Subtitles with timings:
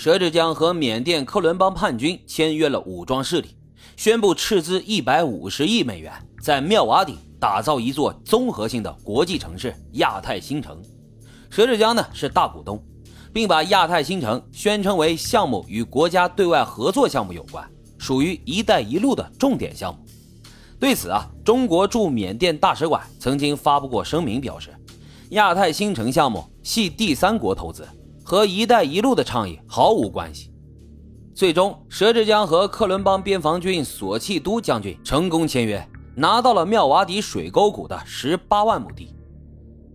[0.00, 3.48] 佘志江和缅甸克伦邦叛军签约了武装势力，
[3.96, 10.80] 宣布斥资一百五十亿美元，在妙瓦底打造一座综合性的国际城市——亚太新城。
[11.50, 12.80] 佘志江呢是大股东，
[13.32, 17.68] 并把亚太新城宣称为项目与国家对外合作项目有关，
[17.98, 19.98] 属于“一带一路”的重点项目。
[20.78, 24.70] 对此啊，中国驻缅甸大使馆曾经发布过声明，表示
[25.30, 27.84] 亚太新城项目系第三国投资，
[28.28, 30.52] 和“一带一路”的倡议毫无关系。
[31.34, 35.82] 最终，佘志江和克伦邦边防军索契都将军成功签约，
[36.14, 39.16] 拿到了妙瓦底水沟谷的十八万亩地。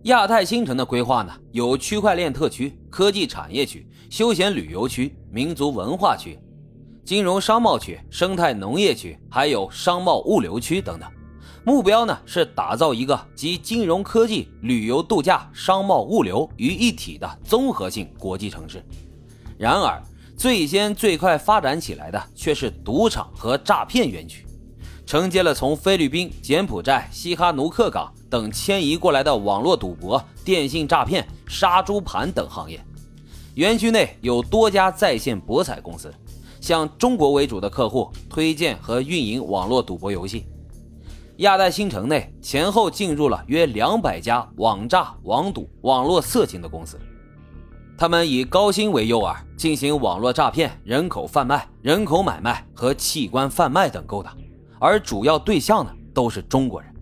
[0.06, 6.36] 亚太新城的规划呢，有区块链特区、科技产业区、休闲旅游区、民族文化区。
[7.04, 11.08] 金融商贸区、生态农业区，还有商贸物流区等等，
[11.64, 18.84] 目标呢是打造一个集金融科技、旅游度假、商贸物流于一体的综合性国际城市。
[19.56, 20.02] 然而，
[20.36, 24.44] 最先最快发展起来的却是赌场和诈骗园区，
[25.06, 32.78] 承接了从菲律宾、柬埔寨、西哈努克港等迁移过来的网络赌博、电信诈骗、杀猪盘等行业。
[33.54, 36.12] 园区内有多家在线博彩公司。
[36.60, 40.46] 向中国为主的客户推荐和运营网络赌博游戏。
[41.38, 46.96] 亚太新城内前后进入了约两百家网诈、网赌、网络色情的公司，
[47.98, 54.32] 他们以高薪为诱饵，进行网络诈骗、人口贩卖、人口买卖和器官贩卖等勾当，
[54.78, 56.94] 而主要对象呢都是中国人。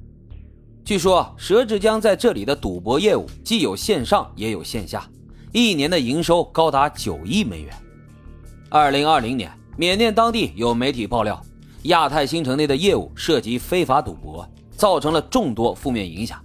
[0.82, 5.06] 据说佘志江在这里的赌博业务既有线上也有线下，
[5.52, 7.74] 一年的营收高达九亿美元。
[8.70, 11.38] 二零二零年，缅甸当地有媒体爆料，
[11.84, 16.40] 亚太新城内的业务涉及非法赌博，造成了众多负面影响。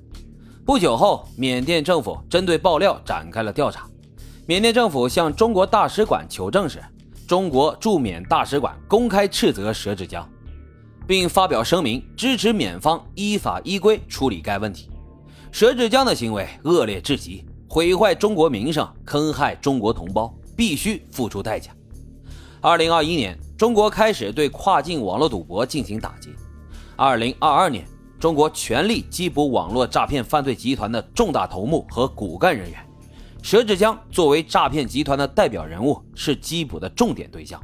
[0.65, 3.87] 不久后，缅甸政府针对爆料展开了调查。
[4.47, 6.83] 缅甸政府向中国大使馆求证时，
[7.27, 10.27] 中国驻缅大使馆公开斥责佘志江，
[11.05, 14.89] 并发表声明支持缅方依法依规处理该问题。
[15.53, 21.71] 佘志江的行为恶劣至极，毁坏中国名声，坑害中国同胞，必须付出代价。
[22.59, 26.33] 二零二一年，中国开始对跨境网络赌博进行打击。
[26.95, 27.85] 二零二二年，
[28.19, 32.79] 中国全力缉捕网络诈骗犯罪集团的重大头目和骨干人员。
[33.43, 37.61] 佘志江作为诈骗集团的代表人物，是缉捕的重点对象。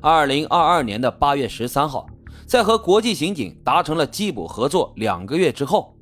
[0.00, 2.06] 二零二二年的八月十三号，
[2.46, 5.94] 在和国际刑警达成了缉捕合作两个月之后，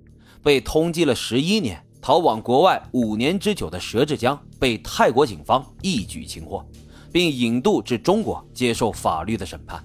[0.44, 6.64] 被通缉了十一年、逃往国外五年之久的佘志江被泰国警方一举擒获。
[7.16, 9.82] 并引渡至中国接受法律的审判。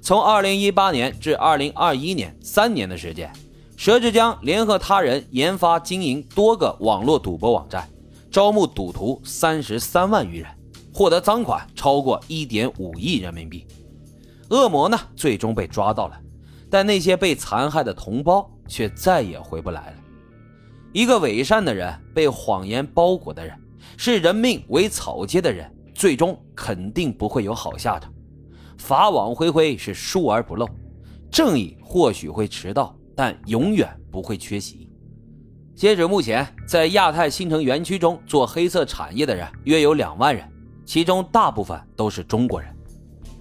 [0.00, 3.32] 从2018年至2021年三年的时间，
[3.76, 7.90] 佘志江联合他人研发经营多个网络赌博网站，
[8.30, 10.48] 招募赌徒三十三万余人，
[10.94, 13.66] 获得赃款超过1.5亿人民币。
[14.50, 16.16] 恶魔呢，最终被抓到了，
[16.70, 19.96] 但那些被残害的同胞却再也回不来了。
[20.92, 23.52] 一个伪善的人，被谎言包裹的人，
[23.96, 25.68] 视人命为草芥的人。
[25.98, 28.14] 最终肯定不会有好下场，
[28.78, 30.64] 法网恢恢是疏而不漏，
[31.28, 34.88] 正义或许会迟到，但永远不会缺席。
[35.74, 40.48] 截止目前，在亚太新城园区中做黑色产业的人约有两万人，
[40.86, 42.72] 其中大部分都是中国人。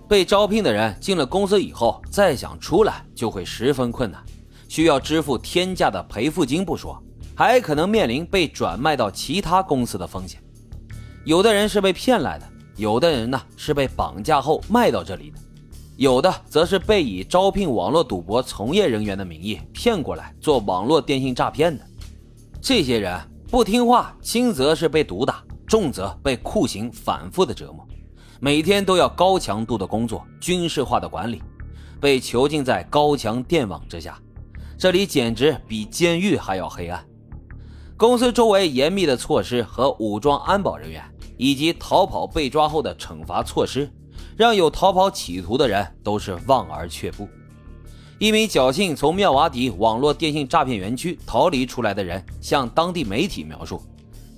[0.10, 4.20] 被招聘的人进了公司以后，再想出来就会十分困难，
[4.68, 7.00] 需要支付天价的赔付金不说，
[7.36, 10.42] 还可能面临被转卖到其他公司的风险。
[11.28, 15.38] 有的人是被骗来的，有的人呢是被绑架后卖到这里的，
[15.98, 21.84] 有的则是被以招聘网络赌博从业人员的名义骗过来做网络电信诈骗的。
[22.62, 23.20] 这些人
[23.52, 27.86] 不听话，轻则是被毒打，重则被酷刑反复的折磨，
[28.40, 31.44] 每天都要高强度的工作，军事化的管理，
[32.00, 34.18] 被囚禁在高墙电网之下，
[34.78, 37.06] 这里简直比监狱还要黑暗。
[37.98, 41.04] 公司周围严密的措施和武装安保人员。
[41.38, 43.90] 以及逃跑被抓后的惩罚措施，
[44.36, 47.30] 让有逃跑企图的人都是望而却步。
[48.20, 53.80] 一名侥幸从妙瓦底网络电信诈骗园区逃离出来的人向当地媒体描述：“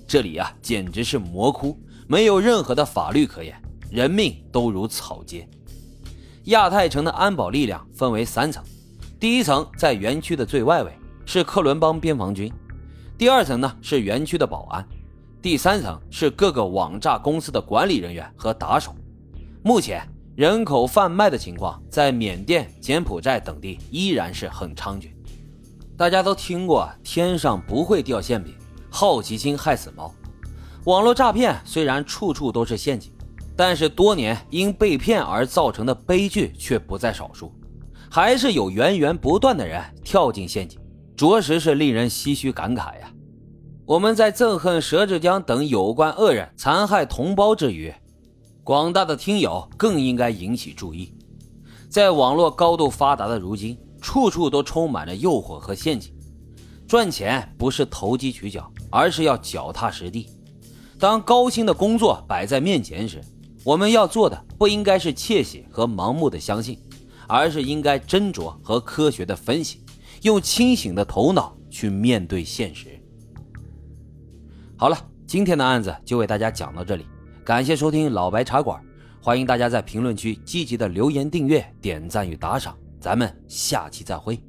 [0.06, 3.58] 这里啊，简直是魔窟，没有任何的法律可言，
[3.90, 5.48] 人命都如草芥。”
[6.44, 8.62] 亚太城的安保力量分为三层，
[9.18, 10.92] 第一层在园区的最外围，
[11.24, 12.50] 是克伦邦边防军；
[13.16, 14.86] 第二层呢是园区的保安。
[15.42, 18.94] 第三层是各个网诈公司的管理人员和打手。
[19.62, 20.06] 目前，
[20.36, 25.08] 人口贩卖的情况在缅甸、柬埔寨等地依然是很猖獗。
[25.96, 28.54] 大家都听过“天上不会掉馅饼，
[28.90, 30.14] 好奇心害死猫”。
[30.84, 33.10] 网络诈骗虽然处处都是陷阱，
[33.56, 37.50] 但是多年因被骗而造成的悲剧却不在少数，
[38.10, 40.78] 还是有源源不断的人跳进陷阱，
[41.16, 43.10] 着实是令人唏嘘感慨呀。
[43.86, 47.92] 我们在憎恨佘志江等有关恶人残害同胞之余，
[48.62, 51.12] 广大的听友更应该引起注意。
[51.88, 56.14] 在网络高度发达的如今，处处都充满着诱惑和陷阱。
[56.86, 60.28] 赚钱不是投机取巧，而是要脚踏实地。
[60.98, 63.20] 当高薪的工作摆在面前时，
[63.64, 66.78] 我们要做的不应该是窃喜和盲目的相信，
[67.26, 69.82] 而是应该斟酌和科学的分析，
[70.22, 72.99] 用清醒的头脑去面对现实。
[74.80, 74.96] 好了，
[75.26, 77.04] 今天的案子就为大家讲到这里，
[77.44, 78.82] 感谢收听老白茶馆，
[79.22, 84.42] 欢迎大家在评论区积极的留言、订阅、点赞与打赏，咱们下期再会。